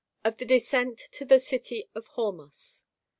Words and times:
Of 0.23 0.37
the 0.37 0.45
Descent 0.45 0.97
to 1.11 1.25
the 1.25 1.39
City 1.39 1.87
of 1.93 2.07
Hormos. 2.15 2.85